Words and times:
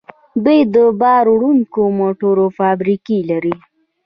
دوی 0.45 0.59
د 0.75 0.75
بار 1.01 1.25
وړونکو 1.33 1.81
موټرو 1.99 2.45
فابریکې 2.57 3.17
لري. 3.29 3.55